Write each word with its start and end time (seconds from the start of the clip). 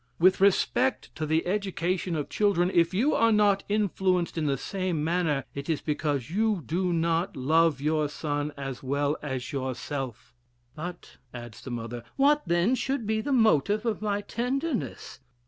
With 0.17 0.41
respect 0.41 1.13
to 1.13 1.27
the 1.27 1.45
education 1.45 2.15
of 2.15 2.27
children, 2.27 2.71
if 2.71 2.91
you 2.91 3.13
are 3.13 3.31
not 3.31 3.63
influenced 3.69 4.35
in 4.35 4.47
the 4.47 4.57
same 4.57 5.03
manner, 5.03 5.43
it 5.53 5.69
is 5.69 5.79
because 5.79 6.31
you 6.31 6.63
do 6.65 6.91
not 6.91 7.37
love 7.37 7.79
your 7.79 8.09
son 8.09 8.51
as 8.57 8.81
well 8.81 9.15
as 9.21 9.51
yourself. 9.53 10.33
'But,' 10.73 11.17
adds 11.35 11.61
the 11.61 11.69
mother, 11.69 12.03
'what 12.15 12.41
then 12.47 12.73
should 12.73 13.05
be 13.05 13.21
the 13.21 13.31
motive 13.31 13.85
of 13.85 14.01
my 14.01 14.21
tenderness?' 14.21 15.19